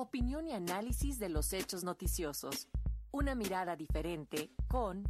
[0.00, 2.68] Opinión y análisis de los hechos noticiosos.
[3.10, 5.04] Una mirada diferente con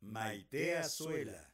[0.00, 1.48] Maite Azuela.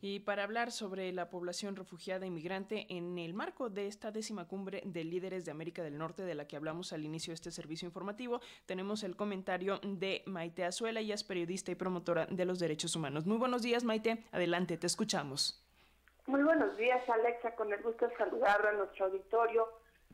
[0.00, 4.82] Y para hablar sobre la población refugiada inmigrante en el marco de esta décima cumbre
[4.86, 7.84] de líderes de América del Norte de la que hablamos al inicio de este servicio
[7.84, 12.96] informativo, tenemos el comentario de Maite Azuela, ella es periodista y promotora de los derechos
[12.96, 13.26] humanos.
[13.26, 14.24] Muy buenos días, Maite.
[14.32, 15.62] Adelante, te escuchamos.
[16.30, 17.56] Muy buenos días, Alexa.
[17.56, 19.68] Con el gusto de saludar a nuestro auditorio.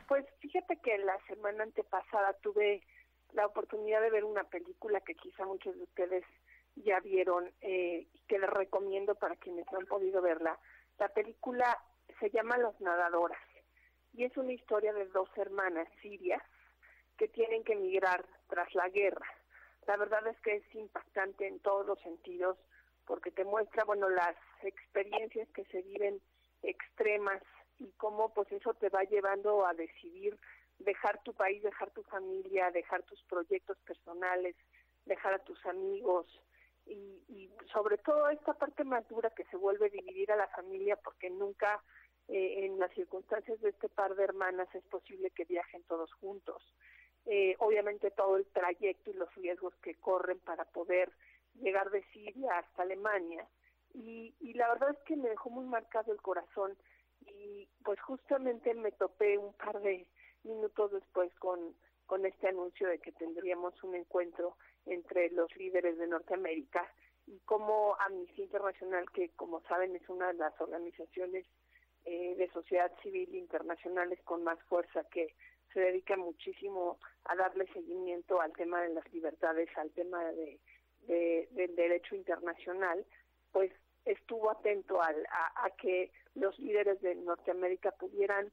[0.09, 2.83] Pues fíjate que la semana antepasada tuve
[3.35, 6.25] la oportunidad de ver una película que quizá muchos de ustedes
[6.75, 10.59] ya vieron eh, que les recomiendo para quienes no han podido verla.
[10.99, 11.79] La película
[12.19, 13.47] se llama Las Nadadoras
[14.15, 16.43] y es una historia de dos hermanas sirias
[17.19, 19.27] que tienen que emigrar tras la guerra.
[19.87, 22.57] La verdad es que es impactante en todos los sentidos
[23.07, 26.21] porque te muestra, bueno, las experiencias que se viven
[26.63, 27.43] extremas
[27.79, 30.39] y cómo pues eso te va llevando a decidir
[30.79, 34.57] dejar tu país, dejar tu familia, dejar tus proyectos personales,
[35.05, 36.27] dejar a tus amigos,
[36.87, 39.05] y, sobre todo esta parte más
[39.37, 41.83] que se vuelve dividir a la familia porque nunca
[42.29, 46.63] eh, en las circunstancias de este par de hermanas es posible que viajen todos juntos.
[47.27, 51.11] Eh, obviamente todo el trayecto y los riesgos que corren para poder
[51.61, 53.47] llegar de Siria hasta Alemania.
[53.95, 56.77] Y, la verdad es que me dejó muy marcado el corazón
[57.21, 60.07] y pues justamente me topé un par de
[60.45, 61.75] minutos después con,
[62.07, 66.87] con este anuncio de que tendríamos un encuentro entre los líderes de Norteamérica
[67.27, 71.47] y como Amnistía Internacional, que como saben es una de las organizaciones
[72.05, 75.35] eh, de sociedad civil internacionales con más fuerza que
[75.73, 80.61] se dedica muchísimo a darle seguimiento al tema de las libertades, al tema de,
[81.07, 83.05] del derecho internacional,
[83.53, 83.73] pues
[84.05, 88.53] estuvo atento al, a que los líderes de Norteamérica pudieran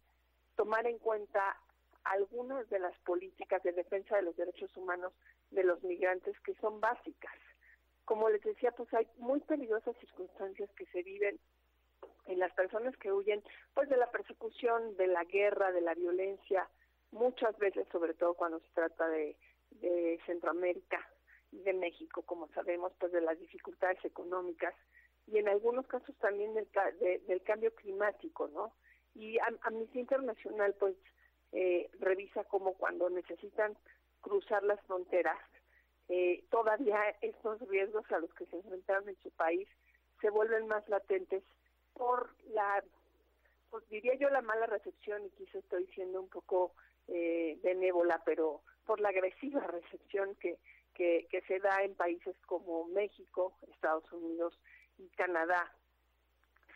[0.55, 1.55] tomar en cuenta
[2.03, 5.13] algunas de las políticas de defensa de los derechos humanos
[5.51, 7.33] de los migrantes que son básicas.
[8.05, 11.39] Como les decía, pues hay muy peligrosas circunstancias que se viven
[12.25, 13.41] en las personas que huyen
[13.73, 16.69] pues de la persecución, de la guerra, de la violencia,
[17.11, 19.37] muchas veces, sobre todo cuando se trata de,
[19.71, 21.07] de Centroamérica
[21.63, 24.73] de México, como sabemos, pues de las dificultades económicas
[25.27, 26.67] y en algunos casos también del,
[27.27, 28.73] del cambio climático, ¿no?
[29.15, 30.95] Y Amnistía Internacional, pues,
[31.51, 33.77] eh, revisa cómo cuando necesitan
[34.21, 35.37] cruzar las fronteras,
[36.09, 39.67] eh, todavía estos riesgos a los que se enfrentaron en su país
[40.19, 41.43] se vuelven más latentes
[41.93, 42.83] por la,
[43.69, 46.73] pues diría yo la mala recepción, y quizá estoy siendo un poco
[47.07, 50.57] eh, benévola, pero por la agresiva recepción que,
[50.93, 54.59] que, que se da en países como México, Estados Unidos
[54.97, 55.71] y Canadá.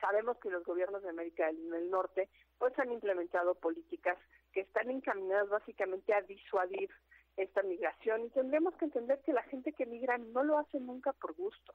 [0.02, 4.18] Sabemos que los gobiernos de América del Norte pues han implementado políticas
[4.52, 6.90] que están encaminadas básicamente a disuadir
[7.36, 11.14] esta migración y tendremos que entender que la gente que migra no lo hace nunca
[11.14, 11.74] por gusto.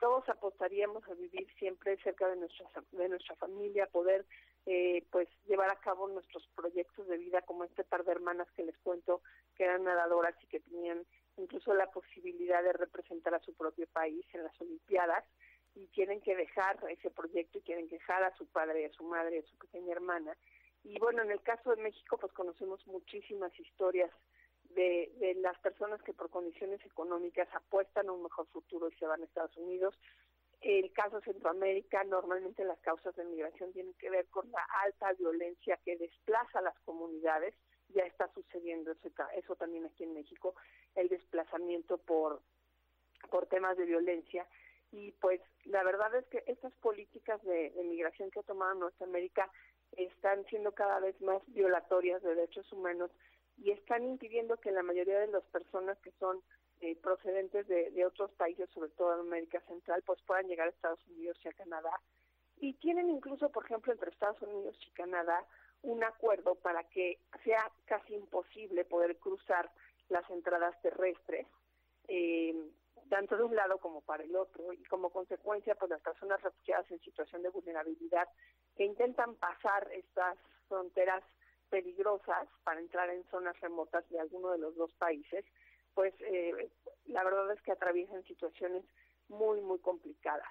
[0.00, 4.26] Todos apostaríamos a vivir siempre cerca de nuestra de nuestra familia, poder
[4.66, 8.64] eh, pues llevar a cabo nuestros proyectos de vida como este par de hermanas que
[8.64, 9.22] les cuento
[9.56, 11.04] que eran nadadoras y que tenían
[11.38, 15.24] incluso la posibilidad de representar a su propio país en las Olimpiadas
[15.74, 19.04] y tienen que dejar ese proyecto y tienen que dejar a su padre, a su
[19.04, 20.36] madre, a su pequeña hermana.
[20.84, 24.10] Y bueno, en el caso de México pues conocemos muchísimas historias
[24.70, 29.06] de, de las personas que por condiciones económicas apuestan a un mejor futuro y se
[29.06, 29.94] van a Estados Unidos.
[30.60, 35.12] El caso de Centroamérica, normalmente las causas de migración tienen que ver con la alta
[35.12, 37.54] violencia que desplaza a las comunidades.
[39.34, 40.54] Eso, también aquí en México,
[40.94, 42.40] el desplazamiento por,
[43.30, 44.46] por temas de violencia.
[44.90, 49.50] Y pues la verdad es que estas políticas de, de migración que ha tomado Norteamérica
[49.96, 53.10] están siendo cada vez más violatorias de derechos humanos
[53.58, 56.40] y están impidiendo que la mayoría de las personas que son
[56.80, 61.04] eh, procedentes de, otros países, sobre todo de América Central, pues puedan llegar a Estados
[61.08, 61.90] Unidos y a Canadá.
[62.60, 65.44] Y tienen incluso, por ejemplo, entre Estados Unidos y Canadá
[65.82, 69.70] un acuerdo para que sea casi imposible poder cruzar
[70.08, 71.46] las entradas terrestres,
[72.08, 72.54] eh,
[73.08, 76.90] tanto de un lado como para el otro, y como consecuencia, pues las personas refugiadas
[76.90, 78.28] en situación de vulnerabilidad
[78.76, 80.36] que intentan pasar estas
[80.68, 81.22] fronteras
[81.70, 85.44] peligrosas para entrar en zonas remotas de alguno de los dos países,
[85.94, 86.70] pues eh,
[87.06, 88.84] la verdad es que atraviesan situaciones
[89.28, 90.48] muy, muy complicadas.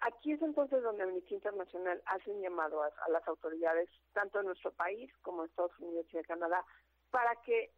[0.00, 4.72] Aquí es entonces donde Amnistía Internacional hace un llamado a, las autoridades, tanto en nuestro
[4.72, 6.64] país como en Estados Unidos y en Canadá,
[7.10, 7.72] para que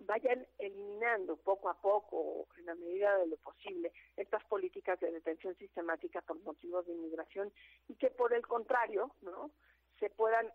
[0.00, 5.54] vayan eliminando poco a poco, en la medida de lo posible, estas políticas de detención
[5.56, 7.52] sistemática por motivos de inmigración
[7.88, 9.50] y que por el contrario, ¿no?
[9.98, 10.50] se puedan,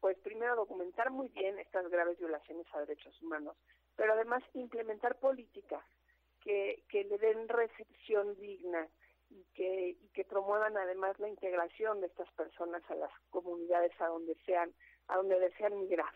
[0.00, 3.56] pues primero documentar muy bien estas graves violaciones a derechos humanos,
[3.96, 5.84] pero además implementar políticas
[6.40, 8.88] que, que le den recepción digna
[9.30, 14.06] y que, y que promuevan además la integración de estas personas a las comunidades a
[14.06, 14.72] donde sean,
[15.08, 16.14] a donde desean migrar.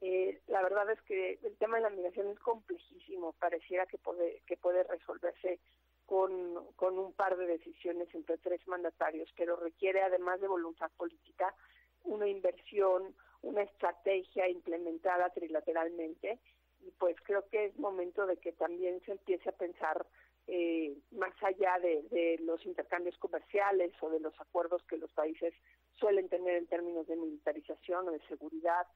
[0.00, 4.42] Eh, la verdad es que el tema de la migración es complejísimo, pareciera que puede,
[4.46, 5.60] que puede resolverse
[6.04, 11.54] con, con un par de decisiones entre tres mandatarios, pero requiere además de voluntad política
[12.02, 16.38] una inversión, una estrategia implementada trilateralmente
[16.80, 20.06] y pues creo que es momento de que también se empiece a pensar
[20.46, 25.54] eh, más allá de, de, los intercambios comerciales o de los acuerdos que los países
[25.94, 28.86] suelen tener en términos de militarización o de seguridad,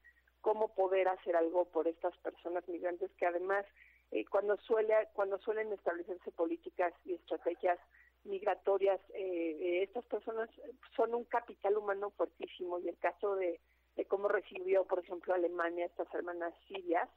[0.41, 3.65] cómo poder hacer algo por estas personas migrantes que además
[4.11, 7.79] eh, cuando suele cuando suelen establecerse políticas y estrategias
[8.23, 10.49] migratorias eh, estas personas
[10.95, 13.59] son un capital humano fuertísimo y el caso de,
[13.95, 17.09] de cómo recibió por ejemplo Alemania estas hermanas sirias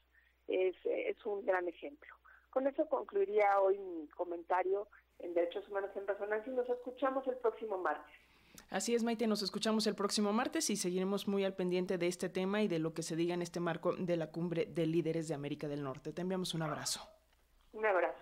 [0.49, 2.13] es, es un gran ejemplo
[2.53, 4.87] con eso concluiría hoy mi comentario
[5.19, 8.15] en derechos humanos en resonancia y nos escuchamos el próximo martes
[8.71, 12.29] Así es, Maite, nos escuchamos el próximo martes y seguiremos muy al pendiente de este
[12.29, 15.29] tema y de lo que se diga en este marco de la cumbre de líderes
[15.29, 16.13] de América del Norte.
[16.13, 17.01] Te enviamos un abrazo.
[17.73, 18.22] Un abrazo.